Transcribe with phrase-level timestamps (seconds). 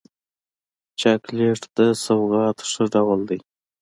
[0.99, 3.39] چاکلېټ د سوغات ښه ډول دی.